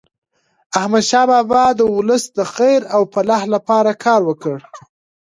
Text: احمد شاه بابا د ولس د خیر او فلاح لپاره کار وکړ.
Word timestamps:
احمد 0.79 1.03
شاه 1.09 1.25
بابا 1.29 1.63
د 1.75 1.81
ولس 1.97 2.23
د 2.37 2.39
خیر 2.53 2.81
او 2.95 3.01
فلاح 3.13 3.43
لپاره 3.53 3.91
کار 4.03 4.21
وکړ. 4.29 4.57